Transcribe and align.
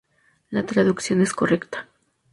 La 0.49 0.65
traducción 0.65 1.21
es 1.21 1.31
correcta. 1.31 1.87